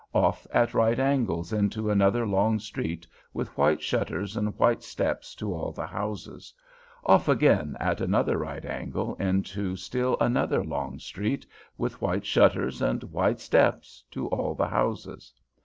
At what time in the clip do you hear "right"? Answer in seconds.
0.73-0.97, 8.39-8.65